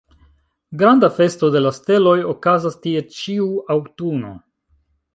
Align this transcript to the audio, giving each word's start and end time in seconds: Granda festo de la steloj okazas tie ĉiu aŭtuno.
Granda 0.81 1.09
festo 1.17 1.51
de 1.57 1.61
la 1.67 1.73
steloj 1.79 2.15
okazas 2.33 2.81
tie 2.87 3.07
ĉiu 3.19 3.49
aŭtuno. 3.79 4.37